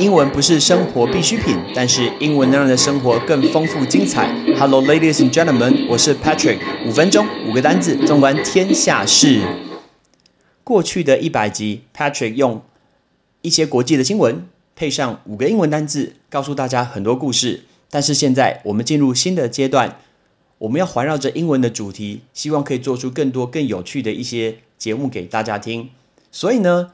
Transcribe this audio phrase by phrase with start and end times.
[0.00, 4.32] 英文不是生活必需品，但是英文能让你的生活更丰富精彩。
[4.58, 6.58] Hello, ladies and gentlemen，我是 Patrick。
[6.86, 9.42] 五分钟，五个单字，纵观天下事。
[10.64, 12.62] 过去的一百集，Patrick 用
[13.42, 17.64] 一些国际的新闻，配上五个英文单字，告诉大家很多故事。
[17.90, 19.98] 但是现在我们进入新的阶段，
[20.56, 25.90] 我们要环绕着英文的主题，希望可以做出更多更有趣的一些节目给大家听。
[26.32, 26.92] 所以呢，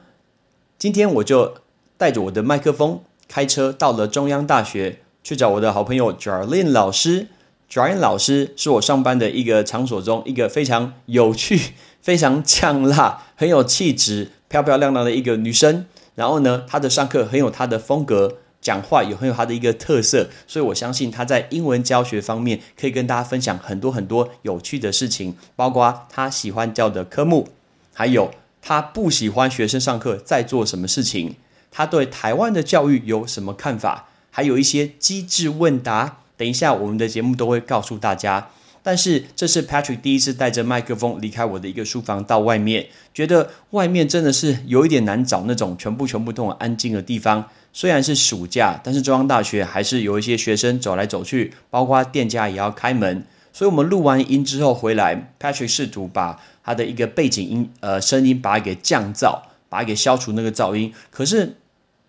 [0.76, 1.58] 今天我就。
[1.98, 7.28] 带着我的麦克风，开车到了中央大学，去找我的好朋友 Jarlin 老师。
[7.70, 15.86] Jarlin 老师是我上班的一个场所中一个非常有趣、 非常呛辣、很有气质、漂漂亮亮的一个女生。
[16.14, 20.28] 然后呢，她的上课很有她的风格，讲话也很有她的一个特色。
[20.46, 27.48] 所以我相信她在英文教学方面可以跟大家分享很多很多有趣的事情，包括她喜欢教的科目，
[27.92, 28.30] 还有
[28.62, 31.34] 她不喜欢学生上课在做什么事情。
[31.70, 34.08] 他对台湾的教育有什么看法？
[34.30, 38.48] 还有一些机智问答，等一下我们的节目都会告诉大家。
[38.82, 47.44] 但是这是 Patrick 第一次带着麦克风离开我的一个书房到外面，觉得外面真的是有一点难找那种全部全部都很安静的地方。
[47.72, 53.24] 虽然是暑假，但是中央大学还是有一些学生走来走去，包括店家也要开门。
[53.52, 61.56] 所以我们录完音之后回来，Patrick 试图把他的一个背景音呃声音把它给降噪，把它给消除那个噪音，可是。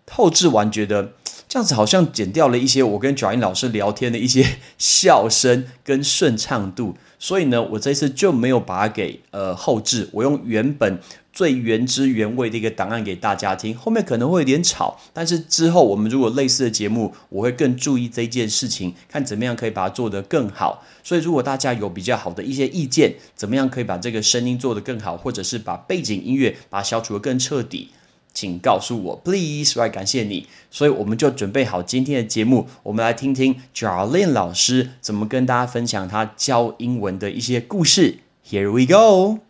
[0.09, 1.11] 后置完觉得
[1.50, 10.97] 这样子好像减掉了一些我跟贾英老师聊天的一些笑声跟顺畅度，所以呢，我这次就没有把它给呃后置，我用原本
[11.38, 13.77] 最原汁原味的一个档案给大家听。
[13.77, 20.83] 后面可能会有点吵，但是之后我们如果类似的节目，我会更注意这件事情，看怎么样可以把它做得更好。
[21.03, 27.89] 所以如果大家有比较好的一些意见，怎么样可以把这个声音做得更好，或者是把背景音乐把它消除得更彻底。
[28.33, 30.47] 请告诉我，please，来感谢你。
[30.71, 38.20] 所以我们就准备好今天的节目，我们来听听 Jarlin 老师怎么跟大家分享他教英文的一些故事。
[38.47, 39.46] Here we go。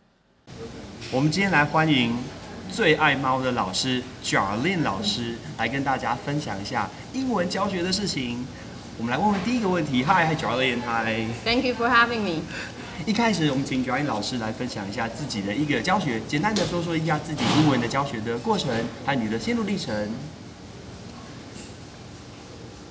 [1.09, 2.13] 我们今天来欢迎
[2.69, 8.45] 最爱猫的老师 Jarlin 老师来跟大家分享一下英文教学的事情。
[8.97, 10.03] 我们来问问第一个问题。
[10.03, 11.31] Hi，Jarlin，Hi。
[11.45, 12.41] Thank you for having me.
[13.05, 18.69] 一开始，我们请 Joanne 老师来分享一下自己的一个教学，简单的说说一下自己英文的教学的过程
[19.05, 20.09] 还有你的心路历程。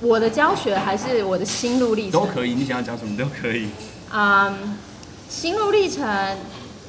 [0.00, 3.68] 我的教学还是我的心路历程都可以，你想要讲什么都可以。
[4.10, 4.78] 嗯，
[5.28, 6.38] 心路历程，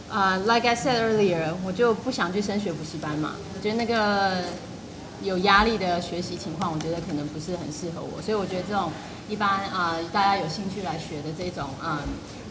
[0.09, 3.35] 啊，like I said earlier，我就不想去升学补习班嘛。
[3.55, 4.43] 我觉得那个
[5.21, 8.91] 有压力的学习情况，我觉得可能不是很适合我，所以我觉得这种
[9.27, 12.01] 一般啊，大家有兴趣来学的这种，啊。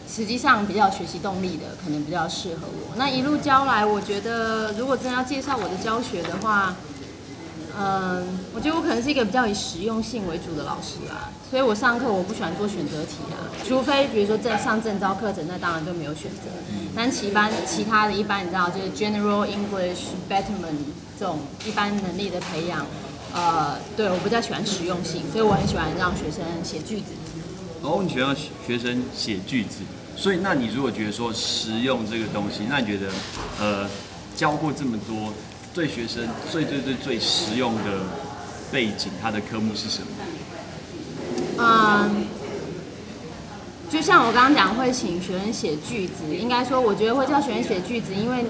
[0.09, 2.95] 实际上比较学习动力的，可能比较适合我。
[2.95, 6.73] 那一路教来，我觉得如果真的要介绍我的教学的话，
[7.79, 11.29] 嗯，我觉得我可能是一个比较以实用性为主的老师啊。
[11.49, 16.49] 所以我上课我不喜欢做选择题啊，除非比如说在上正招课程，那当然就没有选择。
[16.95, 20.83] 但其班其他的一般你知道，就是 General English Betterment
[21.19, 22.85] 这种一般能力的培养，
[23.33, 27.13] 呃，对我比较喜欢实用性，所以我很喜欢让学生写句子。
[27.83, 29.81] 哦，你喜欢学生写句子。
[30.17, 33.05] 所以，那你如果觉得说实用这个东西，那你觉得，
[33.59, 33.87] 呃，
[34.35, 35.31] 教过这么多，
[35.73, 38.03] 对学生最最最最实用的
[38.71, 40.07] 背景，它的科目是什么？
[41.59, 42.25] 嗯，
[43.89, 46.35] 就像我刚刚讲，会请学生写句子。
[46.35, 48.45] 应该说，我觉得会叫学生写句子，因为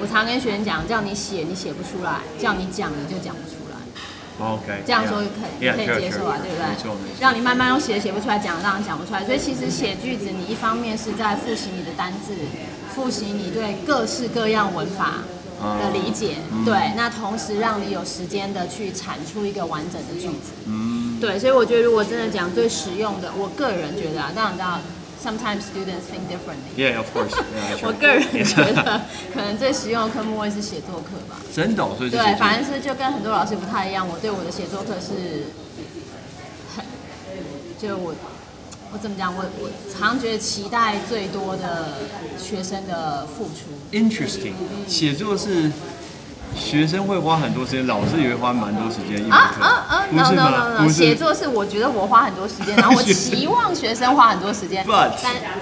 [0.00, 3.76] 我常跟学生讲，叫你写你写不出来，叫你讲你就讲不出来。
[4.44, 5.24] OK，这样说可
[5.64, 6.66] 以可以接受啊，对不对？
[6.66, 7.20] 没错没错。
[7.20, 9.24] 让你慢慢用写写不出来，讲让你讲不出来。
[9.24, 12.32] 所以其实写句子，你一方面是在复习你的单字，
[12.94, 15.18] 复习你对各式各样文法
[15.60, 16.94] 的理解，对。
[16.96, 20.52] 那同时让你有时间的去产出一个完整的句子。
[20.66, 21.18] 嗯。
[21.20, 24.78] 对，所以我觉得如果真的讲最实用的，我个人觉得啊，当然知道。
[25.22, 26.72] Sometimes students think differently.
[26.78, 27.36] Yeah, of course.
[27.82, 29.02] 我个人觉得，
[29.34, 31.36] 可能最实用的科目会是写作课吧。
[31.54, 34.08] 真的，所以对，反正是就跟很多老师不太一样。
[34.08, 35.52] 我对我的写作课是
[36.74, 36.82] 很，
[37.78, 38.14] 就我
[38.92, 39.34] 我怎么讲？
[39.34, 41.94] 我我常觉得期待最多的
[42.38, 43.70] 学生的付出。
[43.92, 44.52] Interesting，
[44.86, 45.70] 写作是。
[46.52, 49.24] 学生会花很多时间，老师也会花蛮多时间。
[49.30, 54.84] 啊啊啊！No No No，No，写作是我觉得我花很多时间，然后我 期望学生花很多时间。
[54.84, 55.12] But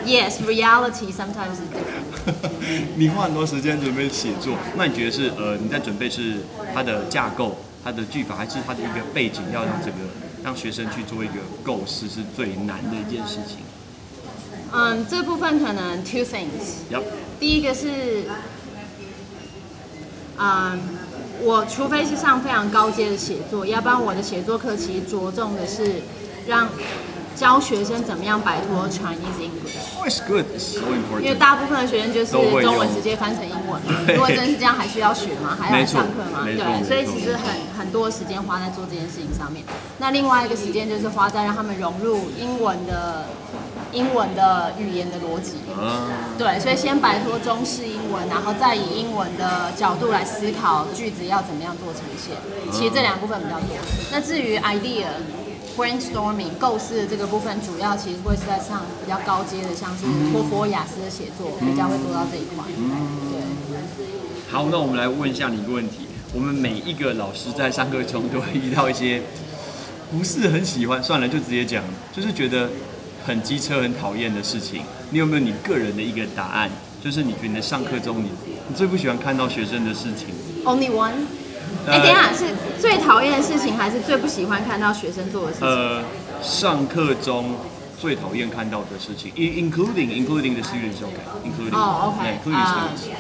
[0.07, 2.51] yes, reality sometimes is different.
[2.97, 6.37] 你花很多时间准备写作，那你觉得是呃你在准备是
[6.75, 9.97] 它的架构、它的句法，还是它的一个背景，要让这个
[10.45, 13.59] 让学生去做一个构思是最难的一件事情？
[14.73, 16.85] 嗯，这部分可能 two things。
[16.91, 17.03] Yep。
[17.41, 18.25] 第一个是。
[20.41, 20.79] 嗯，
[21.43, 25.95] 我除非是上非常高阶的写作，要不然我的写作课其实着重的是
[26.47, 26.69] 让
[27.39, 29.77] 教学生怎么样摆脱 Chinese English。
[29.97, 30.47] Oh, good.
[31.23, 35.57] 因为.大部分的学生就是中文直接翻成英文嘛， 如果真是这样，还需要学吗？
[35.61, 36.45] 还要来上课吗？
[36.45, 37.45] 对，所以其实很
[37.79, 39.65] 很多时间花在做这件事情上面。
[39.99, 43.27] 那另外一个时间就是花在让他们融入英文的
[43.93, 45.59] 英文的语言的逻辑。
[45.79, 52.35] 啊，对，所以先摆脱中式英文，然后再以英文的角度来思考句子要怎么样做呈现。
[52.73, 53.69] 其实这两部分比较多。
[54.11, 55.07] 那至于 idea。
[55.79, 62.65] Brainstorming 构思的这个部分，主要其实会是在上比较高阶的，像是托福、雅思的写作，比较会做到这一块。
[63.31, 63.41] 对，
[64.51, 69.23] 好，那我们来问一下你一个问题：我们每一个老师在上课中都会遇到一些
[70.11, 72.69] 不是很喜欢，算了，就直接讲，就是觉得
[73.25, 74.83] 很机车、很讨厌的事情。
[75.11, 76.69] 你有没有你个人的一个答案？
[77.01, 78.29] 就是你觉得你的上课中你
[78.69, 80.35] 你最不喜欢看到学生的事情
[80.65, 81.13] ？Only one。
[81.89, 85.69] 哎、呃等一下，是最讨厌的事情，还是最不喜欢看到学生做的事情？
[85.69, 86.03] 呃，
[86.43, 87.57] 上课中
[88.01, 93.11] 最讨厌看到的事情，in-，including including the students, okay, including, 哦，OK，yeah, including 啊 students.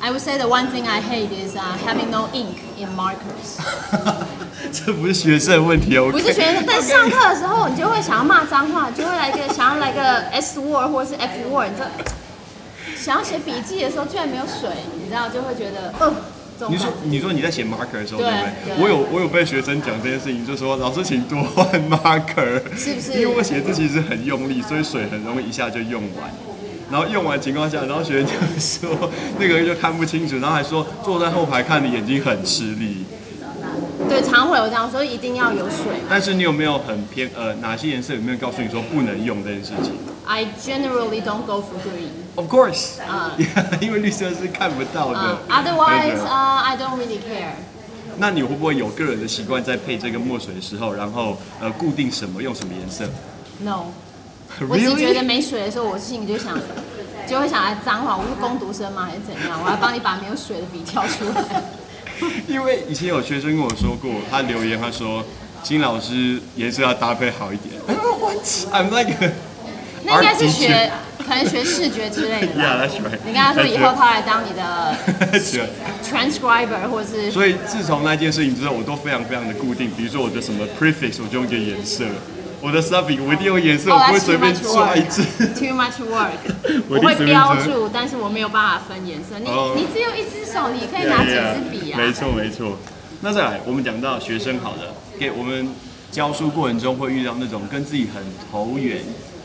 [0.00, 3.58] I would say the one thing I hate is uh, having no ink in markers。
[4.72, 11.88] 这不是学生的问题哦，不是学生，但上课的时候你就会想要骂脏话，就会来个想要来个 S word 或者是 F word，你知道，
[12.96, 14.70] 想要写笔记的时候居然没有水，
[15.02, 16.14] 你知道就会觉得，呃，这种
[16.68, 18.74] 你说你说你在写 marker 的时候，对对不对？
[18.76, 26.30] 对我有我有被学生讲这件事情，就说老师请多换 marker，是不是因为我写字其实很用力，所以水很容易一下就用完。
[26.90, 33.04] 然后用完情况下，然后学生就说那个就看不清楚，然后还说坐在后排看的眼睛很吃力。
[34.08, 36.00] 对，常会有这样，所以一定要有水。
[36.08, 39.92] 但是你有没有很偏呃哪些颜色有没有告诉你说不能用这件事情
[40.26, 43.32] I generally don't go for green.？Of course，啊
[43.80, 45.18] 因为绿色是看不到的。
[45.18, 47.52] Uh, otherwise, 对 uh, I don't really care.
[48.18, 53.04] 那你会不会有个人的习惯，在配这个墨水的时候，然后呃固定什么用什么颜色
[53.60, 53.84] No，
[54.68, 56.58] 我只觉得没水的时候，我心里就想，
[57.26, 58.16] 就会想来脏话。
[58.16, 59.58] 我是工读生吗，还是怎样？
[59.64, 61.62] 我要帮你把没有水的笔挑出来。
[62.48, 65.24] 因为以前有学生跟我说过，他留言他说
[65.62, 67.74] 金老师颜色要搭配好一点。
[67.86, 68.44] What?
[68.72, 69.14] I'm like
[70.04, 73.18] 那应该是学可能学视觉之类的 Yeah, that's right.
[73.26, 74.94] 你跟他说以后他来当你的
[76.02, 79.90] transcriber 或是所以自从那件事情之后，我都非常非常的固定。
[79.90, 82.04] 比如说我的什么 prefix，我就用一个颜色；
[82.60, 85.22] 我的 suffix 我一定用颜色，我 Oh, 不会随便抓一字。
[85.22, 85.54] work.
[85.54, 86.38] Too much work.
[86.88, 89.38] 我我会标注，但是我没有办法分颜色。
[89.38, 91.98] 你哦你只有一只手，你可以拿几支笔啊？
[91.98, 92.78] 没错没错。
[93.20, 95.68] 那再来，我们讲到学生好了，给我们
[96.10, 99.02] 教书过程中会遇到那种跟自己很投缘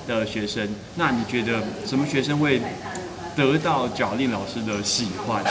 [0.08, 2.62] 的学生，那你觉得什么学生会
[3.36, 5.44] 得到贾令老师的喜欢？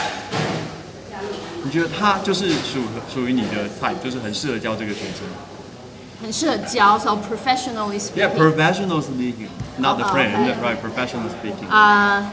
[1.65, 2.81] 你觉得他就是属
[3.13, 5.27] 属于你的 type，就是很适合教这个学生
[6.22, 8.38] 很适合教，so professionally ？Yeah, speaking。
[8.38, 10.62] professional speaking, not the 哦 friend, okay.
[10.62, 10.78] right?
[10.82, 11.68] Professional speaking.
[11.70, 12.24] Uh,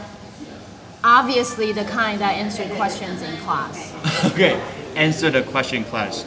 [1.03, 3.93] obviously the kind that answer questions in class.
[4.33, 4.55] Okay,
[4.95, 6.23] answer the question class.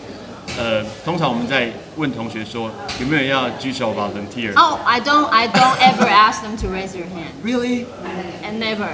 [0.57, 2.71] 呃，通常我们在问同学说
[3.01, 4.55] 有没有人要举手 volunteer。
[4.57, 7.87] Oh, I don't, I don't ever ask them to raise their hand, Really？
[8.43, 8.89] and never.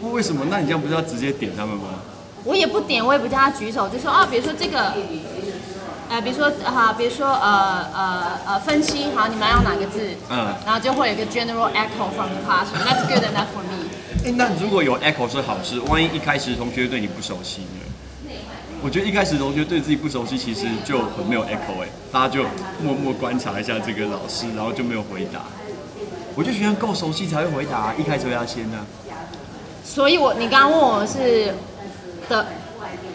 [0.00, 0.46] 为什么？
[0.50, 2.00] 那你这样不是要直接点他们吗？
[2.44, 4.94] 我也不点，我也不叫他举手，就说啊，比如说这个，
[6.13, 9.99] 呃，比如说哈、比如说呃呃呃分析，好，你们要哪个字？
[10.29, 12.85] 嗯然后就会有一个 general echo from the classroom.
[12.85, 13.89] That's good enough for me.
[14.23, 18.29] 哎，那如果有 echo 是好事，万一一开始同学对你不熟悉呢？
[18.83, 22.43] 我觉得一开始同学对自己不熟悉，其实就很没有 echo 哎，大家就
[22.79, 25.39] 默默观察一下这个老师，然后就没有回答。
[26.35, 28.77] 我就觉得够熟悉才会回答，一开始会要先呢、
[29.83, 31.51] 所以我你刚刚问我是
[32.29, 32.45] 的。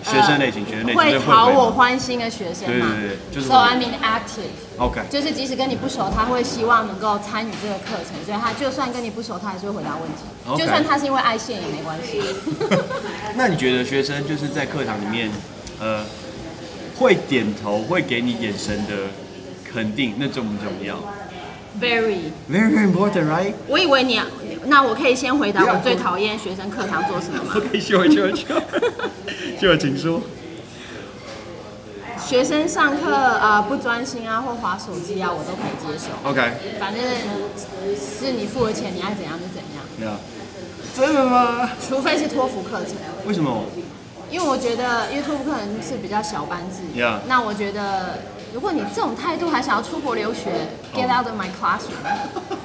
[0.03, 2.95] 学生类型，学生类型会讨我欢心的学生嘛？
[2.95, 10.25] 对对对就是 So I mean active，OK，就是即使跟你不熟，他会希望能够参与这个课程，所以他就算跟你不熟，他还是会回答问题。
[10.47, 12.23] OK 就算他是因为爱线也没关系。
[13.37, 15.31] 那你觉得学生就是在课堂里面，
[15.81, 16.05] 呃，
[16.97, 19.09] 会点头、会给你眼神的
[19.71, 20.97] 肯定，那重不重要
[21.81, 23.53] Very，？Very very important, right？
[23.69, 24.25] 我以为你要，
[24.69, 27.51] 那我可以先回答我最讨厌学生课堂做什么吗？
[27.71, 28.45] 可以秀秀秀，
[29.61, 30.21] 秀请说。
[32.19, 36.29] 学生上课呃不专心啊，或划手机啊，我都可以接受。
[36.29, 37.03] OK，反正
[37.97, 40.19] 是你付了钱，你爱怎样就怎样，呀，
[40.95, 41.71] 真的吗？
[41.89, 42.95] 除非是托福课程。
[43.27, 43.65] 为什么？
[44.31, 47.21] 因为我觉得 YouTube 可能是比较小班制 Yeah.
[47.27, 48.19] 那我觉得
[48.53, 50.51] 如果你这种态度还想要出国留学、
[50.93, 52.59] g e t out of my classroom，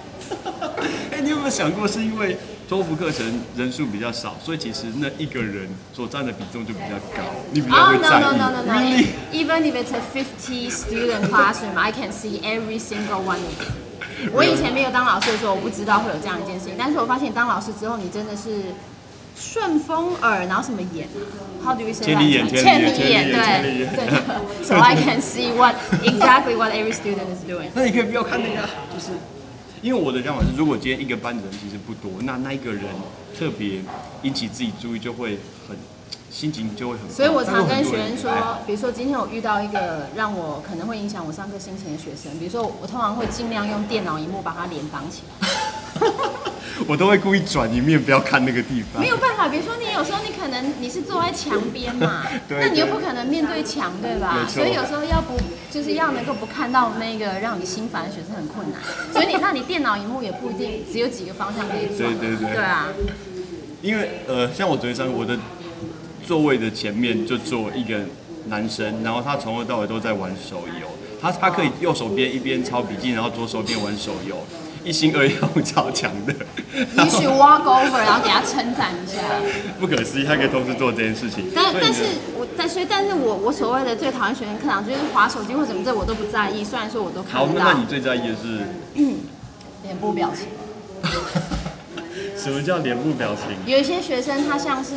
[1.12, 2.38] 哎、你有没有想过，是因为
[2.68, 8.22] 托福课程人数比较少，所以其实那一个人所占的比重就比较高，你比较 Oh no 在意。
[8.22, 8.74] no no no no!
[8.74, 14.32] Really？Even if it's a fifty student classroom, I can see every single one of them.
[14.32, 18.74] 我以前没有当老师的时候，我不知道会有这样一件事情，但是我发现当老师之后，你真的是
[19.38, 21.20] 顺风耳，然后什么眼啊
[21.64, 22.18] ？How do we say that?
[22.18, 24.64] 千里眼千千里眼对。
[24.64, 27.70] So I can see what exactly what every student is doing.
[27.74, 29.12] 那你可以不要看那个啊，就是
[29.84, 32.86] 因为我的想法是，如果今天一个班的人其实不多，那那一个人
[33.38, 33.82] 特别
[34.22, 35.38] 引起自己注意，就会
[35.68, 35.76] 很
[36.32, 37.12] 心情就会很。
[37.12, 38.32] 所以我常跟学生说，
[38.66, 45.48] 比如说今天我遇到一个让我可能会影响我上课心情的学生，比如说我通常会尽量用电脑荧幕把他脸挡起来。
[46.88, 49.02] 我都会故意转一面，不要看那个地方。
[49.02, 55.38] 没有办法，比如说你有时候你可能你是坐在墙边嘛， 对那你又不可能面对墙，对吧所以有时候要不
[55.72, 58.80] 就是要能够不看到那个让你心烦的学生很困难，
[59.12, 62.88] 所以你那你电脑荧幕也不一定只有几个方向可以转，对对对对啊，
[63.82, 65.38] 因为呃，像我昨天上，我的
[66.26, 68.00] 座位的前面就坐一个
[68.48, 70.88] 男生，然后他从头到尾都在玩手游，
[71.22, 74.38] 他他可以右手边一边抄笔记，然后左手边玩手游，
[74.84, 76.34] 一心二用，超强的。
[76.74, 79.22] 你许 walk over，然后给他称赞一下。
[79.80, 81.46] 不可思议，他可以同时做这件事情。
[81.56, 82.04] 但但是
[82.38, 88.60] 我但所以但是我我所谓的最讨厌学生课堂就是划手机或什么这我都不在意，虽然说我都看到那那你最在意的是
[89.84, 90.48] 脸部表情。
[92.38, 93.56] 什么叫脸部表情？
[93.66, 94.94] 有一些学生他像是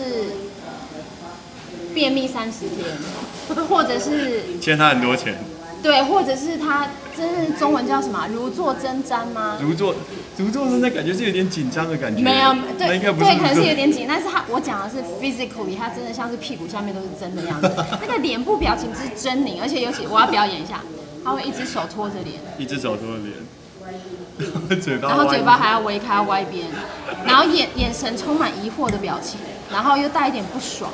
[1.94, 5.38] 便秘三十天，或者是欠他很多钱，
[5.86, 8.28] 对，或者是他真是中文叫什么啊？
[8.32, 9.56] 如坐针毡吗？
[9.62, 9.94] 如坐
[10.36, 12.20] 如坐针的感觉是有点紧张的感觉。
[12.20, 20.80] 没有，那对应该不是对，可能是有点紧，但是他我讲的是 physically，他真的像是屁股下面都是针的样子， 那个脸部表情是狰狞，而且尤其我要表演一下，
[21.24, 26.66] 他会一只手托着脸，一只手托着脸， 嘴巴然后嘴巴还要微开歪边，
[27.24, 29.38] 然后眼眼神充满疑惑的表情，
[29.70, 30.90] 然后又带一点不爽，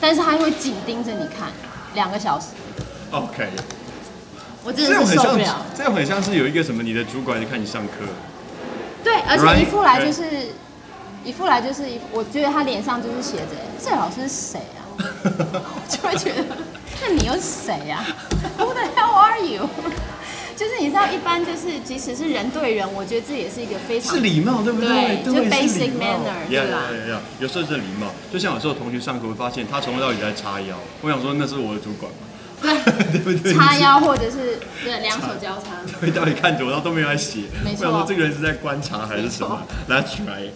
[0.00, 1.52] 但是他又会紧盯着你看
[1.94, 2.46] 两个小时
[3.12, 3.48] ，OK。
[4.64, 8.06] 我真的是受不了。，这种很像是有一个什么你的主管在看你上课，
[9.04, 10.24] 对，而且一副来就是
[11.24, 13.52] 一副来就是一，我觉得他脸上就是写着
[13.82, 14.80] 这老师是谁啊？
[15.24, 16.44] 我就会觉得，
[17.02, 18.04] 那你又是谁呀、
[18.58, 19.68] Who the hell are you？
[20.56, 25.24] 就是你知道，一般就是即使是人对人，我觉得这也是一个非常是礼貌，对不对对？
[25.24, 32.18] 就 basic manner，对吧.有时候是礼貌，就像有时候同学上课会发现他从头到尾在叉腰，我想说那是我的主管嘛，
[33.12, 33.54] 对 对不对？
[33.54, 35.82] 叉腰或者是对两手交叉。
[36.00, 40.50] 对，到底看着我，然后都没有在写，没错我想说这个人是在观察还是什么？That's right。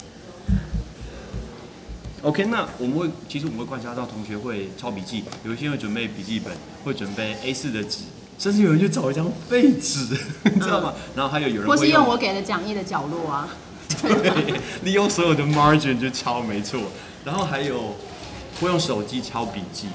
[2.23, 6.52] OK，那我们会，其实我们会观察到同学会抄笔记，有一些会准备笔记本，
[6.85, 7.99] 会准备 A4 的纸，
[8.38, 10.18] 甚至有人去找一张废纸，
[10.52, 10.95] 你知道吗？
[11.14, 13.49] 然后还有有人会或是用我给的讲义的角落啊，
[14.02, 16.80] 对，利用所有的 margin 去抄，没错。
[17.25, 17.97] 然后还有
[18.61, 19.87] 会用手机抄笔记，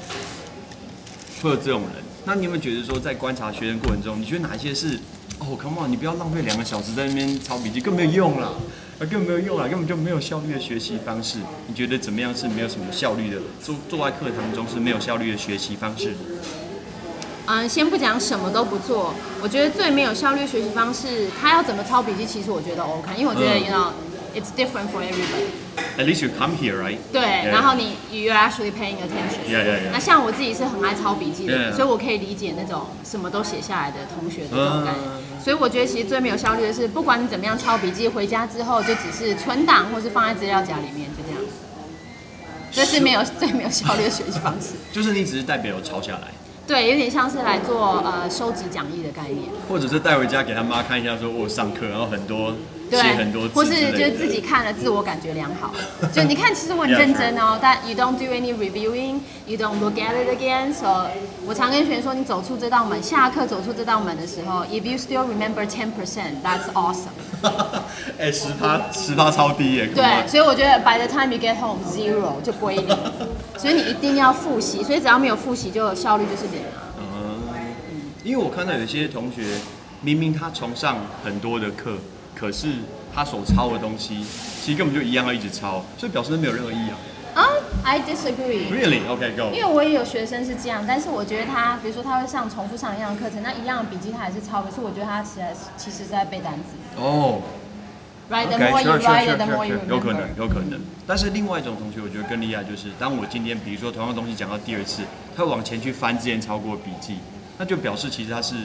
[1.41, 2.02] 会有这种人。
[2.25, 4.97] 那你有没有觉得说，在观察学生过程中，你觉得哪一些是
[5.39, 8.49] 哦，come on，你不要浪费两个小时在那边抄笔记，更没有用啦，
[8.97, 11.39] 啊，根本没有用啦，根本就没有效率的学习方式。
[11.67, 13.41] 你觉得怎么样是没有什么效率的？
[13.61, 16.13] 坐坐在课堂中是没有效率的学习方式？
[17.45, 23.59] 嗯，先不讲什么都不做，我觉得最没有效率的学习方式，他要怎么抄笔记，其实我觉得 OK，因为我觉得、
[24.33, 25.51] it's different for everybody。
[25.97, 26.97] At least you come here, right?
[27.11, 27.47] 对 Yeah.
[27.49, 29.45] 然后你 you're actually paying attention。
[29.47, 29.91] Yeah, yeah, yeah.
[29.91, 31.75] 那像我自己是很爱抄笔记的 Yeah.
[31.75, 35.01] 所以我可以理解那种什么都写下来的同学的这种感觉。
[35.05, 41.41] 嗯所以我觉得其实最没有效率的是，不管你怎么样抄笔记，回家之后就只是存档或是放在资料夹里面，就这样。
[42.71, 44.69] 这是没有 最没有效率的学习方式。
[44.93, 46.29] 就是你只是代表有抄下来。
[46.65, 49.49] 对，有点像是来做呃收集讲义的概念。
[49.67, 52.55] 或者是带回家给他妈看一下，说我上课，然后很多
[52.93, 55.73] 写对很多，字或是就是自己看了自我感觉良好。
[56.11, 60.73] 就你看，其实我很认真哦，但 you don't do any reviewing, you don't look at it again.
[60.73, 61.07] So
[61.45, 67.13] 我常跟学员说，你走出这道门，下课走出这道门的时候，if you still remember ten percent, that's awesome.
[68.17, 72.87] 哎、十趴十趴超低耶，对，所以我觉得 by the time you get home, zero 就归零。
[73.57, 76.91] 所以你一定要复习，所以只要没有复习，就效率就是零啊。
[76.99, 77.41] 嗯，
[78.23, 79.43] 因为我看到有些同学
[80.01, 81.93] 明明他崇尚很多的课，
[82.35, 82.67] 可是
[83.13, 84.23] 他所抄的东西
[84.61, 86.97] 其实根本就一样要一直抄，所以表示没有任何意义啊。
[87.35, 87.47] 啊、
[87.83, 88.69] i disagree。
[88.71, 89.07] Really?
[89.07, 89.55] OK, go.
[89.55, 95.45] 因为我也有学生是这样，但是我觉得他，比如说他会上重复上一样的课程，那一样的笔记他还是抄，可是我觉得他其实
[95.77, 96.77] 其实是在背单词。
[96.97, 97.41] 哦、
[98.29, 99.77] Right, the more you write it, the more you.
[99.89, 100.79] 有可.能，有可能。
[101.05, 105.01] 但是另外一种同学，我觉得更厉害，就是当我今天比如说同样的东西讲到第二次，
[105.35, 107.17] 他往前去翻之前抄过笔记，
[107.57, 108.55] 那就表示其实他是，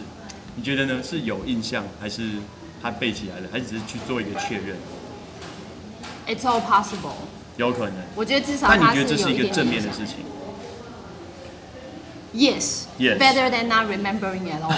[0.54, 1.02] 你觉得呢？
[1.02, 2.34] 是有印象还是
[2.82, 4.76] 他背起来了，还是只是去做一个确认
[6.26, 7.14] ？It's all possible。
[7.56, 7.94] 有可能。
[8.14, 10.16] 我觉得至少那你觉得这是一个正面的事情
[12.34, 13.18] ？Yes, Yes.
[13.18, 14.76] better than not remembering at all。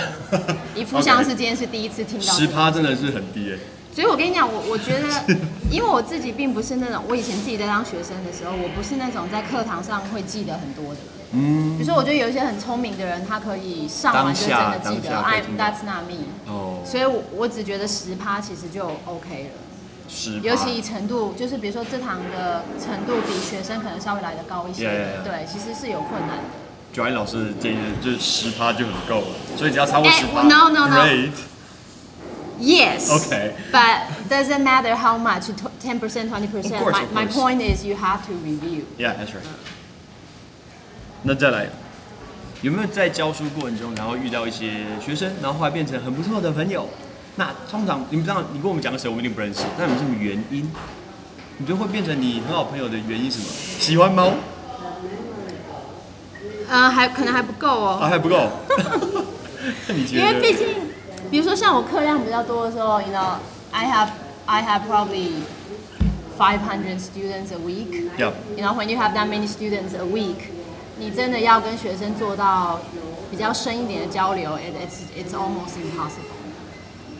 [0.75, 2.47] 一副像是今天是第一次听到这十。
[2.47, 3.59] 趴真的是很低诶、
[3.93, 5.37] 所以我跟你讲，我我觉得，
[5.71, 11.01] 因为我自己并不是那种，我以前自己在当学生的时候，我不是那种在课堂上会记得很多的。
[11.33, 16.27] 嗯比如说，我觉得有一些很聪明的人，他可以上完就真的记得当下，I 当下可以听到 that's not me。
[16.47, 19.51] 哦，所以我，我只觉得十趴其实就 OK 了。
[20.09, 25.25] 十，尤其以程度，就是比如说这堂的程度比学生可能稍微来的高一些 Yeah, yeah, yeah.
[25.25, 26.45] 对，其实是有困难的。
[26.93, 30.97] 九安老师的建议就是十趴就很够了，所以只要超过哎十趴、no, no, no.
[32.61, 33.11] yes.
[33.11, 35.51] Ok but doesn't matter how much
[35.81, 36.81] ten percent twenty percent.
[37.13, 38.85] my my point is you have to review.
[38.99, 39.45] Yeah that's right.
[41.23, 41.69] 那再来
[42.63, 46.89] 有没有在教书过程中然后遇到一些学生然后后来变成很不错的朋友？
[47.37, 49.63] 那通常你们知道你跟我们讲的时候我们一定不认识。
[49.79, 50.71] 那有什么原因
[51.59, 53.55] 你觉得会变成你很好朋友的原因是什么？
[53.81, 54.33] 喜欢猫？
[56.69, 57.99] 嗯还可能还不够哦。
[58.09, 58.49] 还不够。
[60.13, 60.69] 因为毕竟
[61.32, 63.36] 比如说像我课量比较多的时候，you know,
[63.72, 64.10] I have
[64.46, 65.32] I have probably
[66.38, 68.10] five hundred students a week.
[68.18, 68.32] Yeah.
[68.56, 70.52] You know, when you have that many students a week，
[70.98, 72.80] 你真的要跟学生做到
[73.32, 76.34] 比较深一点的交流，it it's it's almost impossible.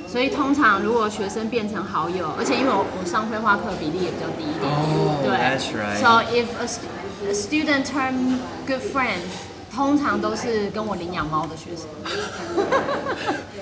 [0.08, 6.00] 所以通常如果学生变成好友，而且因为我我上绘画课比例也比较低一点，哦对 that's right.
[6.00, 6.88] So if a, stu-
[7.28, 9.20] a student turn good friend，
[9.75, 11.87] 通常都是跟我领养猫的学生。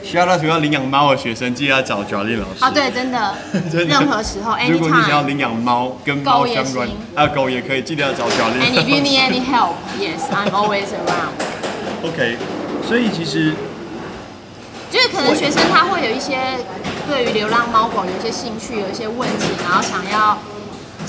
[0.03, 2.65] 需要到学校领养猫的学生，记得要找 Jolin 老师。
[2.65, 3.35] 啊，对，真的，
[3.71, 5.23] 真的任何时候如果你想要，anytime 要。
[5.23, 8.61] 领养猫，跟猫狗也相关行，啊，狗也可以，记得要找 Jolin。
[8.62, 11.37] And if you need any help, yes, I'm always around.
[12.03, 12.38] OK，
[12.87, 13.55] 所以其实
[14.91, 16.38] 就是可能学生他会有一些
[17.07, 20.38] 对于流浪猫狗有一些兴趣，有一些问题，然后想要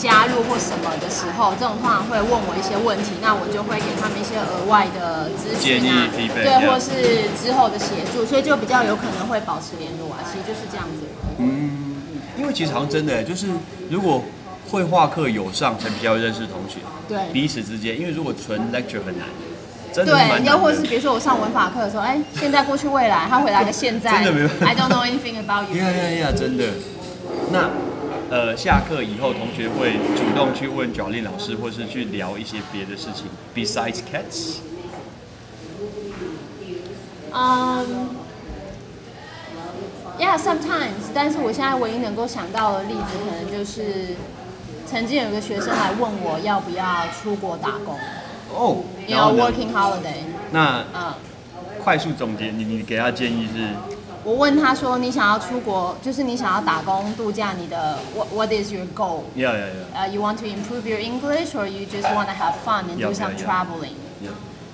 [0.02, 10.24] 加入或什么的时候，这种通常会问我一些问题，那我就会给他们一些额外的咨询啊，对，或是之后的协助，所以就比较有可能会保持联络啊。
[10.24, 11.06] 其实就是这样子。
[11.38, 11.76] 嗯
[12.38, 13.48] 因为其实好像真的，就是
[13.90, 14.24] 如果
[14.72, 19.28] 绘画课有上，才比较认识同学，对彼此之间，因为如果纯 lecture 很难，
[19.92, 25.76] 真的对，的又或是比如说我上文法课的时候，哎，现在、过去、未来，他回答个现在真的没办法， I don't know anything about you。
[25.84, 26.64] 呀呀呀，真的。
[27.52, 27.70] 那
[28.32, 34.58] 呃，下课以后，同学会主动去问 Jolin 老师，或是去聊一些别的事情，besides cats。
[37.32, 38.10] 嗯、
[40.20, 44.16] y e a h sometimes，但是我现在唯一能够想到的例子，可能就是
[44.86, 47.96] 曾经有一个学生来问我要不要出国打工，
[48.54, 51.14] 哦，你要然后呢 working holiday，那嗯。
[51.82, 53.70] 快速总结，你你给他建议是？
[54.24, 60.10] 我问他说：“你想要出国，就是你想要打工度假，你的 what What is your goal？yeah，yeah，yeah。
[60.10, 63.14] you want to improve your English or you just want to have fun and do Yeah,
[63.14, 63.46] some yeah, yeah.
[63.46, 64.32] traveling？” 呀！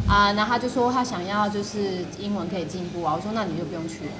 [0.07, 3.13] 啊、然后他就说他想要就是英文可以进步啊。
[3.15, 4.11] 我说那你就不用去 了，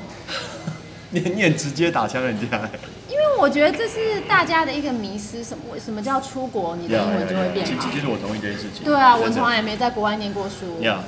[1.12, 2.70] 你你很直接打枪人家。
[3.08, 8.00] 因为我觉得这是大家的一个迷思，什么什么叫出国，你的英文就会变好其其。
[8.02, 8.84] 实我同意这件事情。
[8.84, 10.82] 对啊，我从来也没在国外念过书。
[10.82, 11.00] 呀，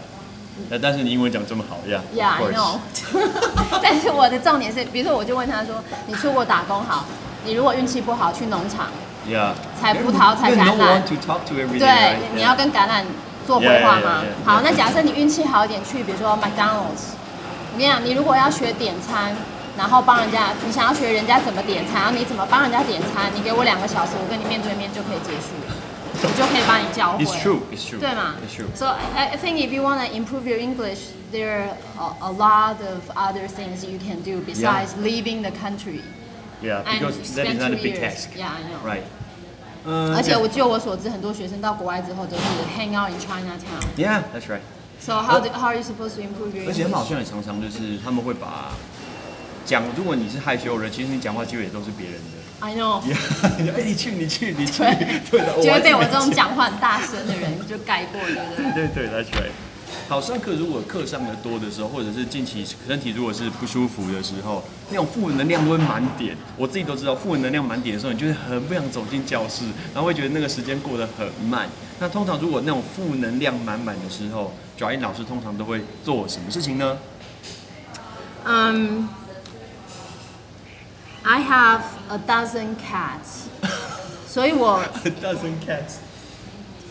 [0.70, 2.80] 呃，但是你英文讲这么好呀 Yeah, I know。
[3.82, 7.06] 但是我的重点是，比如说我就问他说，你出国打工好，
[7.46, 8.88] 你如果运气不好去农场
[9.28, 11.02] ，Yeah，采葡萄采橄榄。
[11.80, 13.04] 对你要跟橄榄
[13.46, 14.24] 做规划吗？
[14.46, 17.15] 好，那假设你运气好一点，去比如说 McDonald's，
[17.74, 19.36] 我跟你讲，你如果要学点餐，
[19.78, 25.74] 然后帮人家，你想要学人家怎么点餐，然后你怎么帮人家点餐，你给我两个小时，我跟你面对面就可以结束了，
[26.22, 27.25] 我就可以把你教会。
[27.25, 27.98] It's true, it's true.
[27.98, 28.66] 对嘛 It's true.
[28.75, 32.33] So I, I think if you want to improve your English, there are a, a
[32.33, 36.03] lot of other things you can do besides leaving the country
[36.61, 38.27] Yeah, and because that is spend not a two big years.
[38.27, 38.79] task, Yeah, I know.
[38.85, 39.03] right?
[39.85, 42.42] 嗯而且我就我所知，很多学生到国外之后都是
[42.79, 43.83] hang out in Chinatown.
[43.96, 44.61] Yeah, that's right.
[45.01, 47.09] So how do, how are you supposed to improve your 而且他们好 English?
[47.11, 48.70] 像也常常就是他们会把
[49.66, 52.36] 讲，如果你是害羞的人，其实你讲话机会也都是别人的。
[52.60, 53.02] I know.
[53.76, 54.96] 哎，你去，你去，你去，对
[55.30, 58.88] 对的，就会被我这种讲话很大声的人就盖过，对不对？
[58.88, 59.52] 对对，That's right。
[60.10, 66.36] 好，上课如果课上的多的时候，或者是近期身体如果是不舒服的时候，那种负能量都会满点。
[66.58, 71.67] 我自己都知道，负能量满点的时候，你就是很不想走进教室，然后会觉得那个时间过得很慢。
[72.00, 76.98] 那通常如果那种负能量满满的时候，转英老师通常都会做什么事情呢？
[78.46, 79.08] 嗯、
[81.25, 83.46] i have a dozen cats，
[84.27, 84.83] 所以我
[85.22, 85.96] dozen cats。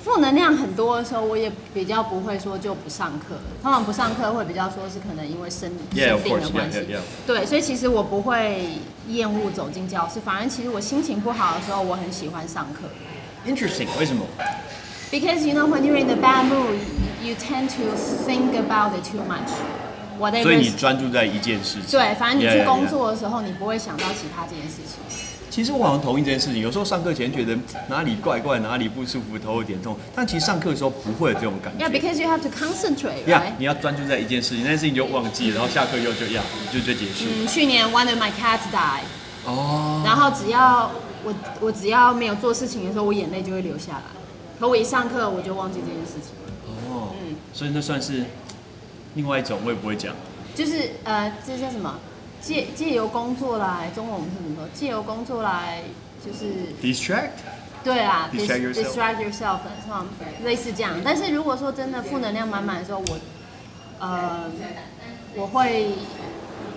[0.03, 3.35] 负能量很多的时候，我也比较不会说就不上课。
[3.61, 6.99] 通常不上课会比较说是可能因为生 Yeah, 生 of 病 course, 的 yeah, 关系 yeah, yeah.
[7.27, 8.69] 对，所以其实我不会
[9.07, 12.89] 厌恶走进教室，反而其实我心情不好的时候，我很喜欢上课。
[13.45, 14.25] Interesting，为什么？
[15.11, 16.79] Because you know when you're in the bad mood,
[17.21, 19.51] you tend to think about it too much.
[20.42, 21.90] 所以你专注在一件事情。
[21.90, 25.00] 对，反正你 Yeah, 去 yeah, 工 yeah 作的时候，你不会想到其他这件事情。
[25.48, 26.60] 其实我好像同意这件事情。
[26.60, 27.56] 有时候上课前觉得
[27.88, 31.86] 哪里怪怪，哪里不舒服，头有点痛，但其实上课的时候不会有这种感觉。
[31.86, 33.52] Yeah, because you have to concentrate, 呀 right?
[33.56, 37.24] 你要专注在一件事情，那件事情就忘记了，然后下课又就呀，就就结束。
[37.26, 39.04] 嗯，去年 one of my cats died，
[39.46, 40.90] 哦，然后只要
[41.24, 44.02] 我我只要没有做事情的时候，我眼泪就会流下来。
[44.60, 46.32] 可我一上课，我就忘记这件事情。
[46.90, 48.24] 哦，嗯所以那算是
[49.16, 50.14] 另外一种，我也不会讲。
[50.54, 51.98] 就是呃，这叫什么？
[52.40, 54.68] 借借由工作来，中文我们是怎么说？
[54.72, 55.82] 借由工作来，
[56.24, 57.30] 就是 Distract？
[57.82, 58.72] 对啊 Distract
[59.16, 59.58] yourself？
[60.44, 60.92] 类似这样。
[61.04, 63.18] 但是如果说真的负能量满满的时候，我
[63.98, 64.44] 呃，
[65.34, 65.88] 我会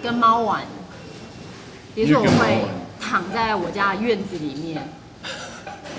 [0.01, 0.63] 跟猫玩，
[1.93, 2.65] 比如说我会
[2.99, 4.81] 躺在我家的院子里面，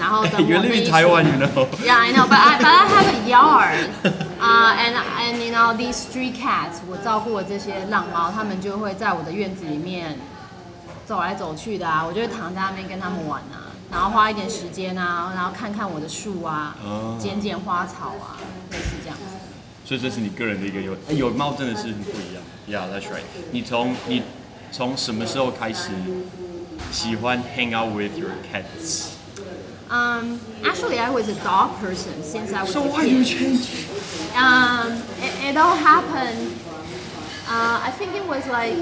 [0.00, 3.88] 然后等我一群你台湾，you know？Yeah, I know, but I but I have a yard,
[4.40, 10.18] uh, and and you know these street cats，我照顾的这些浪猫，它们就会在我的院子里面
[11.06, 19.24] 走来走去的啊，我就会躺在那边跟它们玩啊，然后花一点时间啊，然后看看我的树啊哦，剪剪花草啊，类似这样子。
[19.84, 22.42] 所以这是你个人的一个有，哎，有猫真的是很不一样。
[22.68, 23.24] Yeah, that's right。
[23.50, 24.22] 你从你
[24.70, 25.90] 从什么时候开始
[26.92, 29.08] 喜欢 hang out with your cats？
[29.89, 33.37] Um, actually, I was a dog person since I was So a why you kid.
[33.37, 33.85] change?
[34.35, 36.53] Um, it, it all happened.
[37.47, 38.75] Uh, I think it was like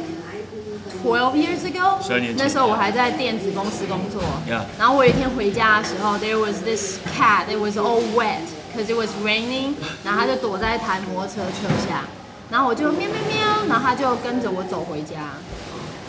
[1.04, 2.00] 12 years ago.
[2.02, 4.22] 12年前那时候我还在电子公司工作。
[4.50, 4.64] Yeah.
[4.80, 7.48] 然后我有一天回家的时候，there was this cat.
[7.50, 8.40] It was all wet
[8.74, 9.74] because it was raining.
[10.06, 12.06] 然后它就躲在一台摩托车车下，
[12.50, 15.36] 然后我就喵喵喵，然后它就跟着我走回家。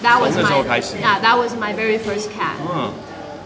[0.04, 1.20] That was 从那时候 my 开始 yeah.
[1.20, 2.54] That was my very first cat.
[2.60, 2.92] 嗯，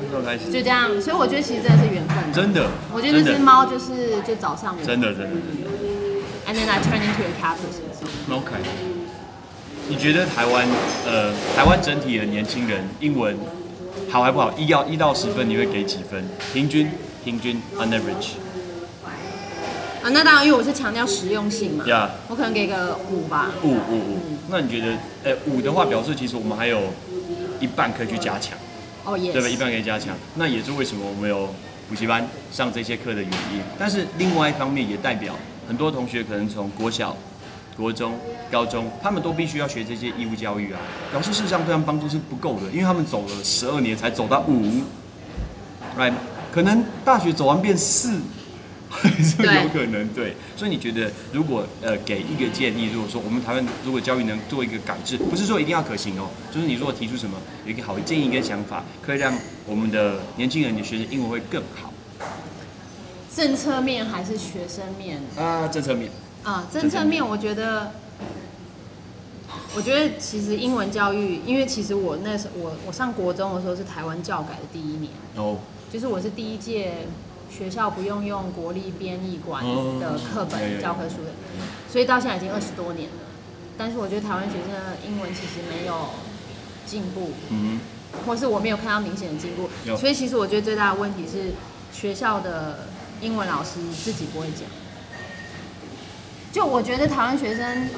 [0.03, 2.17] 那时候开始，就这样，所以我觉得其实真的是缘分。
[2.33, 4.85] 真的，我觉得那只猫就是就找上我。
[4.85, 5.69] 真的真的真的。
[6.45, 7.87] And then I turn into a cat person.
[7.97, 8.33] So.
[8.33, 8.55] OK，
[9.87, 10.67] 你觉得台湾
[11.05, 13.37] 呃台湾整体的年轻人英文
[14.09, 14.51] 好还不好？
[14.57, 16.23] 一要一到十分，你会给几分？
[16.53, 16.89] 平均
[17.23, 18.33] 平均 on average
[20.03, 23.51] 啊，那当然，因为我是强调实用性嘛 Yeah 我可能给个五吧。
[23.63, 24.19] 五五五。
[24.49, 26.81] 那你觉得呃五的话，表示其实我们还有
[27.61, 28.57] 一半可以去加强，
[29.05, 29.47] 哦，也对吧？
[29.47, 31.53] 一般可以加强，那也是为什么我们有
[31.89, 33.61] 补习班上这些课的原因。
[33.77, 35.35] 但是另外一方面也代表
[35.67, 37.15] 很多同学可能从国小、
[37.75, 38.17] 国中、
[38.51, 40.79] 高中，他们都必须要学这些义务教育啊，
[41.11, 44.81] 表示事实上对他们帮助是不够的，因为他们走了十二年才走到五
[45.97, 46.11] 来
[46.51, 48.19] 可能大学走完变四。
[49.23, 59.33] 是有可能对，所以你觉得如果呃给一个建议，如果说我们台湾如果教育能做一个改制，不是说一定要可行哦，就是你如果提出什么有一个好的建议跟想法，可以让
[59.65, 61.91] 我们的年轻人的学生英文会更好。
[63.35, 65.19] 政策面还是学生面？
[65.35, 66.11] 啊，政策面
[66.43, 66.67] 啊？
[66.71, 67.91] 政策面，我觉得，
[69.75, 75.57] 我觉得其实英文教育，因为其实我那时候我我上国中的时候是台湾教改的第一年，哦，
[75.91, 76.93] 就是我是第一届
[77.55, 79.63] 学校不用用国立编译馆
[79.99, 81.31] 的课本教科书的，
[81.91, 83.15] 所以到现在已经二十多年了。
[83.77, 86.09] 但是我觉得台湾学生的英文其实没有
[86.85, 87.79] 进步，嗯
[88.25, 89.69] 或是我没有看到明显的进步。
[89.95, 91.53] 所以其实我觉得最大的问题是
[91.91, 92.87] 学校的
[93.21, 94.67] 英文老师自己不会讲。
[96.51, 97.89] 就我觉得台湾学生，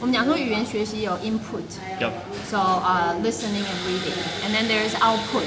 [0.00, 1.68] 我们讲说语言学习有 input，
[1.98, 5.44] 哼，Yep，So uh, listening and reading, and then there is output,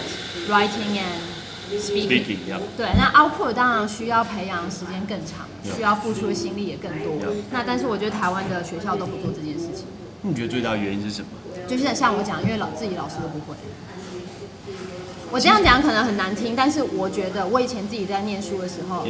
[0.48, 1.33] writing and
[1.80, 2.08] speaking.
[2.08, 2.60] Speaking, yeah.
[2.78, 9.86] 对，那 output 当然需要培养时间更长需要付出的心力也更多那但是我觉得台湾的学校都不做这件事情，
[10.22, 11.28] 那你觉得最大的原因是什么？
[11.68, 13.56] 就是像我讲，因为老自己老师都不会。
[15.32, 19.06] 我这样讲可能很难听，但是我觉得我以前自己在念书的时候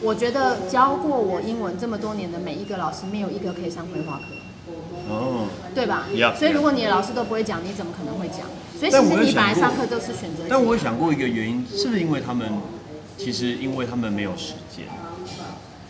[0.00, 4.24] 我觉得教过我英文这么多年的每一个老师，没有一个可以上绘画课。
[5.10, 6.34] 哦，对吧 Yeah.
[6.36, 8.46] 所以如果你的老师都不会讲，你怎么可能会讲？
[8.78, 10.44] 所以其实你本来上课都是选择。
[10.48, 12.48] 但我有想过一个原因，是不是因为他们
[13.18, 14.86] 其实因为他们没有时间，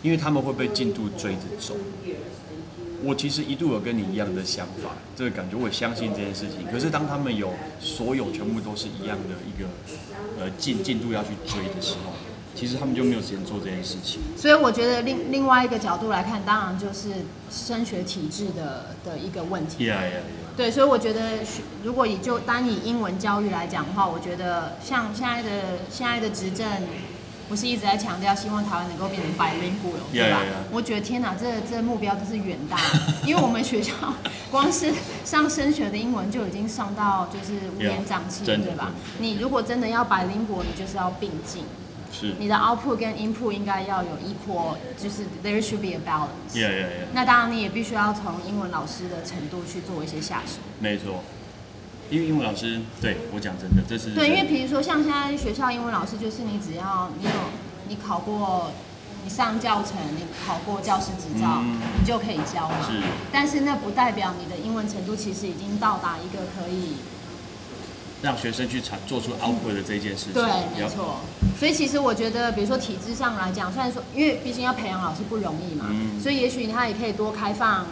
[0.01, 1.75] 因为他们会被进度追着走。
[3.03, 6.67] 我其实一度有跟你一样的想法，这个感觉，我也相信这件事情。
[6.71, 9.67] 可是当他们有所有全部都是一样的一个
[10.39, 12.13] 呃进进度要去追的时候，
[12.55, 14.21] 其实他们就没有时间做这件事情。
[14.37, 17.09] 所以我觉得另另外一个角度来看，当然就是
[17.49, 19.85] 升学体制的的一个问题。
[19.85, 25.49] Yeah, yeah, 对，所以我觉得学如果以就单以英文教育来讲的话，我觉得像现在的
[25.89, 26.67] 现在的执政
[27.47, 30.71] 不是一直在强调希望台湾能够变成 bilingual，对 Yeah, 吧 yeah, yeah.
[30.71, 32.77] 我觉得天哪，这这目标都是远大，
[33.25, 33.93] 因为我们学校
[34.51, 34.93] 光是
[35.25, 38.91] 上升学的英文就已经上到就是乌烟瘴气对吧？
[39.19, 41.63] 你如果真的要 bilingual，你就是要并进，
[42.11, 46.53] 是你的 output 跟 input 应该要有 equal，就是 there should be a balance。
[46.53, 50.59] ，Yeah Yeah Yeah，那当然，你也必须要从英文老师的程度去做一些下手。
[50.79, 51.23] 没错。
[52.09, 57.31] 因为英文老师，对我讲真的，这是对，因为比如说像现在学校英文老师，就是你只要你有
[57.87, 58.71] 你考过，
[59.23, 62.75] 你上教程，你考过教师执照，嗯你就可以教嘛。
[62.85, 66.97] 是但是那不代表你的英文程度其实已经到达一个可以。
[68.21, 70.33] 让学生去产做出 output 的这件事情。
[70.33, 70.43] 对，
[70.77, 71.17] 没错。
[71.59, 77.85] 所以其实我觉得，比如说体制上来讲，虽然说，因为毕竟要培养老师不容易嘛，嗯所以也许他也可以多开放，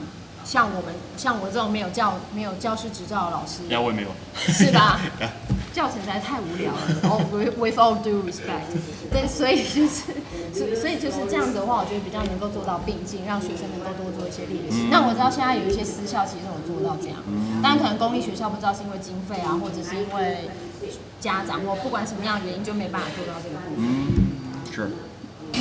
[0.50, 4.10] 像我们像我这种没有教没有教师执照的老师，呀，我也没有。
[4.34, 5.00] 是吧？
[5.72, 6.82] 教程实在太无聊了。
[7.04, 8.66] 哦、with with all due respect，
[9.14, 10.10] 对，所以就是，
[10.52, 14.90] 所所以就是这样子的话，我觉得比较能够做到并进，让学生能够多做一些练习。
[14.90, 17.22] 那我知道现在有一些私校其实有做到这样，
[17.62, 20.50] 当然可能公立学校不知道是因为经费啊，或者是因为
[21.22, 23.86] 家长或不管什么样的原因就没办法做到这个部分。
[24.74, 24.90] 是。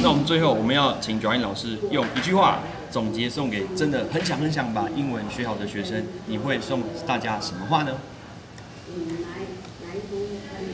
[0.01, 7.93] 那我们最后我们要请 Joanne 老师用一句话总结送给真的很想很想把英文学好的学生，你会送大家什么话呢？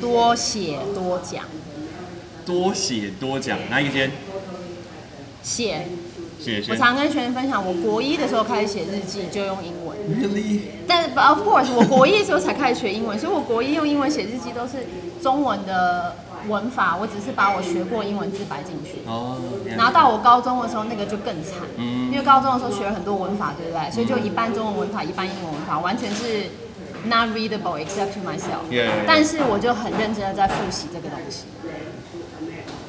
[0.00, 1.44] 多写多讲，
[2.44, 4.10] 多写多讲，哪一个先？
[5.42, 5.86] 写。
[6.68, 9.96] 我常跟学生分享，我国一的时候开始写日记就用英文。
[10.06, 10.60] Really？
[10.86, 14.86] 但 of course，我国一的时候才开始学英文，所以我国一用英文写日记都是
[15.22, 16.14] 中文的
[16.48, 19.02] 文法，我只是把我学过英文字摆进去。
[19.06, 19.36] 哦。
[19.76, 23.90] 然后到我高中的时候，那个就更惨，嗯因为高中的时候学了很多文法，对不对？
[23.90, 26.50] 所以就一半中文文法，一半英文文法，完全是
[27.04, 28.64] not readable except to myself。
[28.70, 29.04] Yeah, yeah, yeah.
[29.06, 31.44] 但是我就很认真的在复习这个东西，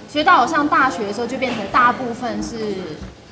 [0.09, 2.57] 所以到我上大学的时候，就变成大部分是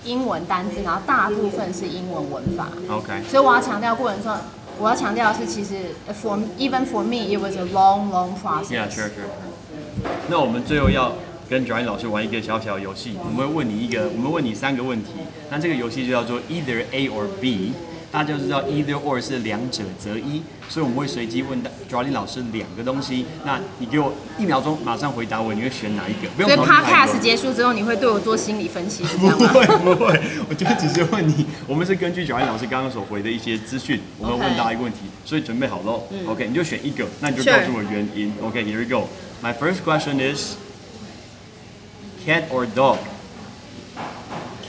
[0.04, 2.68] 英文单字，然后大部分是英文文法。
[2.90, 3.24] OK。
[3.30, 4.36] 所以我要强调过程中，
[4.80, 5.76] 我要强调的是，其实
[6.22, 8.74] for even for me it was a long long process。
[8.74, 9.30] Yeah, sure, sure.
[10.30, 11.14] 那我们最后要
[11.50, 15.12] 跟 Joanne 老师玩一个小小游戏，我们会问你一个，我们问你三个问题。
[15.50, 17.74] 那这个游戏就叫做 either A or B。
[18.14, 23.26] 大家就知道 either or 是两者择一，所以我们会随机问 Joanne 老师两个东西。
[23.44, 26.30] 那你给我一秒钟，马上回答我，你会选哪一个？
[26.36, 29.30] 不用所以 podcast 结束之后，你会对我做心理分析， 不？
[29.30, 36.04] 会不会，我就只是问你， 我们是根据 Jolly 老师刚刚所回的一些资讯，我们问大家一个问题，所以准备好喽。
[36.28, 38.32] OK，你就选一个，那你就告诉我原因。
[38.44, 39.10] OK，here、we go.
[39.42, 40.54] My first question is
[42.24, 43.00] cat or dog?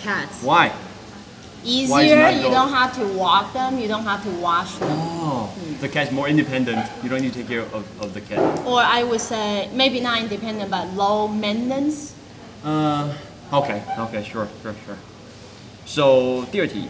[0.02, 0.70] Cats Why?
[1.63, 2.21] Why is easier.
[2.21, 2.51] not You dog?
[2.53, 3.79] don't have to walk them.
[3.79, 4.89] You don't have to wash them.
[4.91, 5.49] Oh,
[5.81, 6.87] the cat's more independent.
[7.03, 8.39] You don't need to take care of, of the cat.
[8.65, 12.13] Or I would say maybe not independent, but low maintenance.
[12.63, 13.09] 呃、
[13.51, 14.97] o k OK, sure, sure, sure.
[15.85, 16.87] So 第二题，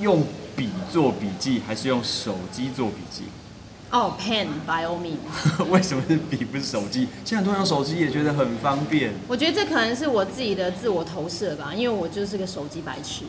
[0.00, 0.24] 用
[0.56, 3.24] 笔做笔记还是用手机做笔记？
[3.89, 5.17] Oh, pen by all means.
[5.71, 7.07] 为什么是笔不是手机？
[7.23, 9.13] 现在很多用手机也觉得很方便。
[9.29, 13.23] 我觉得这可能是我自己的自我投射吧，因为我就是个手机白痴。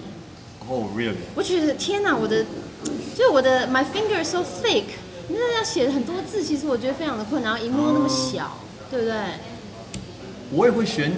[0.69, 1.15] Oh really？
[1.37, 2.45] 我觉得天哪，我的
[3.17, 4.85] 就是我的 my finger is so thick，
[5.29, 8.59] 你那要写很多字，其实我觉得非常的困难，然后荧幕那么小，
[8.91, 9.15] 对不对？
[10.51, 11.13] 我也会选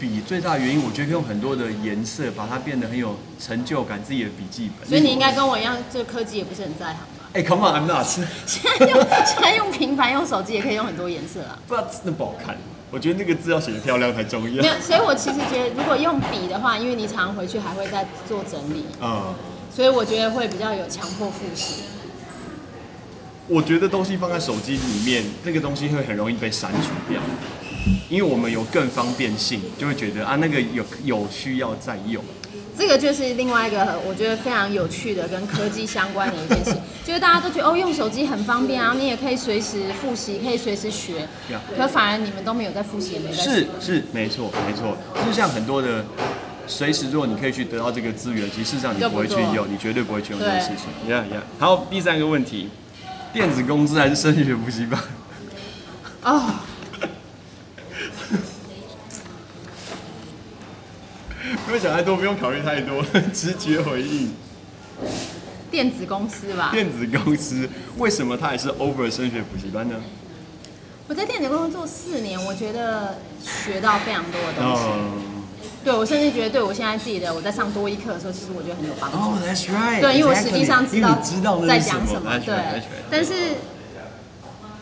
[0.00, 4.88] 笔，最大的原因我觉得可以用很多的颜色把它变得很有成就感，自己的笔记本。
[4.88, 7.21] 所以你应该跟我一样，这个科技也不是很在行吧？
[7.34, 8.06] 哎、c o m e on，I'm not。
[8.46, 11.58] 现在用 现在用平板用手机也可以用很多颜色啊。
[11.66, 12.56] 不知道真的不好看。
[12.90, 14.62] 我觉得那个字要写的漂亮才重要。
[14.62, 19.34] 没有，所以我其实觉得，如果用笔的话，因为你常常回去还会再做整理，嗯，
[19.74, 21.84] 所以我觉得会比较有强迫复习。
[23.48, 27.18] 我觉得东西放在手机里面，那个东西会很容易被删除掉，
[28.10, 32.22] 因为我们有更方便性，就会觉得啊，那个有有需要再用。
[32.82, 41.28] 这个就是另外一个我觉得非常有趣的跟科技相关的一件事， 就是大家都觉得哦用手机很方便啊，你也可以随时复习，可以随时学
[41.78, 43.68] 可反而你们都没有在复习，也没在是。
[43.80, 46.04] 是，没错没错，就像很多的。
[46.66, 51.12] 随时，如果你可以去得到这个资源，其实事实上你不会去用，你绝对不会去用这件对事情。
[51.12, 51.42] Yeah yeah。
[51.58, 52.68] 好，第三个问题，
[53.32, 55.00] 电子公司还是升学补习班？
[56.22, 56.54] 哦，
[61.64, 64.32] 不用想太多，不用考虑太多，直觉回应。
[65.70, 66.70] 电子公司吧。
[66.72, 69.96] 电子公司为什么它还是 over 升学补习班呢？
[71.08, 74.82] 我在电子公司做四年，我觉得学到非常多的东西。
[74.86, 75.42] 嗯，
[75.84, 79.16] 对我甚至觉得对我现在自己的我在上多一课的时候，其实我觉得很有帮助。
[79.18, 80.00] 哦、t h a t s right。
[80.00, 81.18] 对，因为我实际上知道
[81.66, 82.82] 在讲什么，That's 对 that's。
[83.10, 83.32] 但是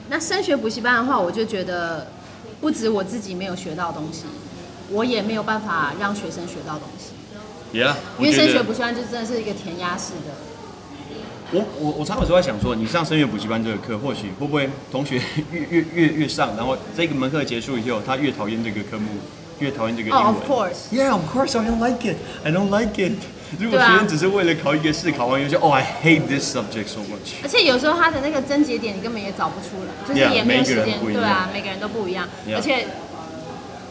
[0.08, 2.08] 那升学补习班的话，我就觉得
[2.60, 4.24] 不止我自己没有学到东西，
[4.90, 7.12] 我也没有办法让学生学到东西
[7.78, 10.34] ，Yeah，因为升学补习班就真的是一个填鸭式的。
[11.52, 19.06] 我我我常有时候在想说，你上声乐补习班这个课，或许会不会同学 越越越越上，然后这个门课结束以后，他越讨厌这个科目，
[19.58, 20.48] 越讨厌这个英哦、文。
[20.48, 20.92] course。
[20.92, 22.16] Yeah, of course, I don't like it.
[22.44, 23.18] I don't like it.
[23.58, 27.34] 如果学生只是为了考一个试，考完以后就哦、i hate this subject so much.
[27.42, 31.00] 而且有时候他的那个症结点你根本也找不出来，就是也没有时间。
[31.02, 32.28] 对啊，每个人都不一样。
[32.54, 32.86] 而且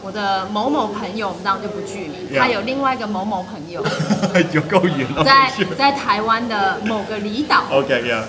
[0.02, 3.84] 我的某某朋友，我们当然就不具名，他有另外一个某某朋友，
[4.52, 5.22] 有够远哦。
[5.22, 8.24] 在在台湾的某个离岛，OK, yeah.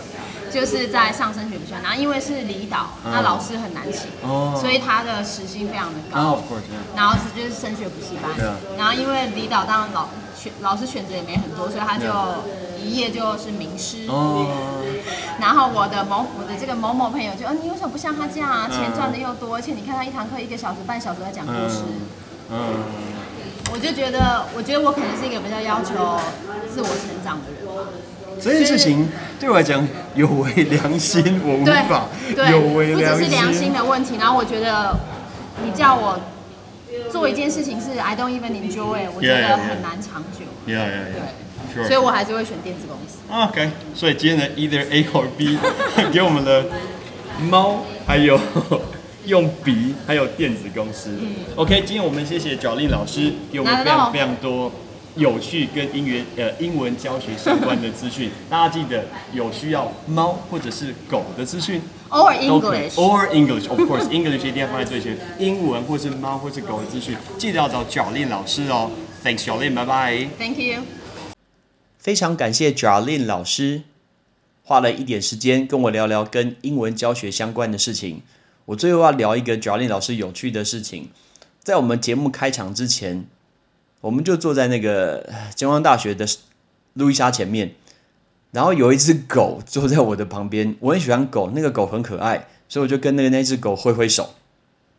[0.51, 6.31] 就是在上升学补习班，然后因为是离岛，嗯那老师很难请，哦所以他的时薪非常的啊、高。
[6.33, 6.97] of course, yeah.
[6.97, 8.31] 然后是就是升学补习班
[8.77, 10.09] 然后因为离岛当然老
[10.41, 12.07] 选老师选择也没很多，所以他就
[12.83, 14.07] 一夜就是名师。
[14.07, 14.47] 哦，
[15.39, 18.67] 然后我的某我的这个某某朋友就，嗯、你为什么不像他这样啊？
[18.69, 21.83] 嗯钱赚的又多，而且你看他一堂课一个小时半小时在讲故事，
[22.49, 22.57] 嗯，
[23.71, 25.93] 我就觉得，我觉得我可能是一个比较要求
[26.73, 27.61] 自我成长的人。
[28.41, 29.07] 这件事情
[29.39, 33.73] 对我来讲有违良心，我无法对，有违良心不只是良心心。
[33.73, 34.15] 的问题。
[34.17, 34.97] 然后我觉得
[35.63, 36.19] 你叫我
[37.09, 40.45] 做一件事情是 I don't even enjoy，我觉得很难长久。
[40.65, 43.19] 对，所以我还是会选电子公司。
[43.29, 45.57] OK，所以今天呢，Either A 或 B，
[46.11, 46.65] 给我们的
[47.49, 48.39] 猫，还有
[49.25, 51.17] 用笔，还有电子公司。
[51.55, 54.71] OK，今天我们谢谢角力老师，给我们非常非常多。
[55.15, 58.29] 有趣跟英语呃英文教学相关的资讯。
[58.49, 61.81] 大家记得有需要猫或者是狗的资讯。
[62.09, 62.95] Or 都可以 English。
[62.95, 65.17] or English，of course，English 一定要放在最前。
[65.39, 68.91] 英文或是猫或是狗的资讯，记得要找 Jolin 老师哦。
[69.23, 70.27] Thanks Jolin，拜拜。
[70.37, 70.81] Thank you。
[71.97, 73.83] 非常感谢 Jarlin 老师
[74.63, 78.23] 花了一点时间跟我聊聊跟英文教学相关的事情。
[78.65, 81.09] 我最后要聊一个 Jarlin 老师有趣的事情，
[81.63, 83.25] 在我们节目开场之前，
[84.01, 86.27] 我们就坐在那个呃 中央大学的
[86.93, 87.75] 路易莎前面，
[88.51, 94.31] 然后有一只狗坐在我的旁边，我很喜欢狗，那个狗很可爱，所以我就跟那个那只狗挥挥手，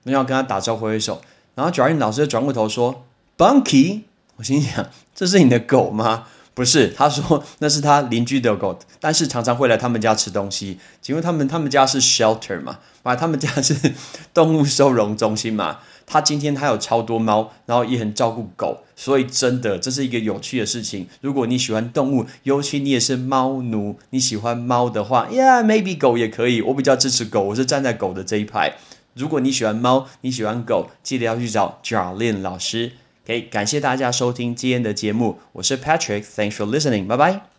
[0.05, 1.21] 我想要跟它打招呼挥挥手，
[1.55, 3.05] 然后贾云老师就转过头说
[3.37, 4.03] ：“Bunky。”
[4.37, 10.79] 我心想：“这是你的狗吗？”不是，他说那是他邻居的狗，但是常常会来他们家吃东西。
[11.01, 12.79] 请问他们他们家是 shelter 嘛？
[13.03, 13.75] 啊，他们家是
[14.35, 15.79] 动物收容中心嘛？
[16.13, 21.07] 他今天他有超多猫，然后也很照顾狗，所以真的这是一个有趣的事情。
[21.23, 26.61] 如果你喜欢动物，尤其你也是猫奴，你喜欢猫的话，Yeah，maybe 狗也可以。
[26.61, 28.75] 我比较支持狗，我是站在狗的这一派。
[29.15, 32.93] 如果你喜欢猫，你喜欢狗，记得要去找 jalin 老师。
[33.25, 37.52] OK，感谢大家收听今天的节目，我是 Patrick，Thanks for listening，拜拜。